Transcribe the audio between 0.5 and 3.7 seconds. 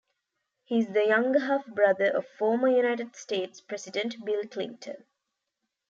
He is the younger half-brother of former United States